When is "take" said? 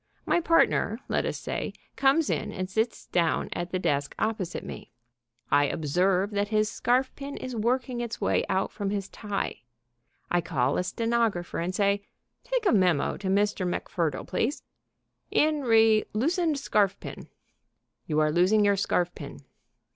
12.43-12.65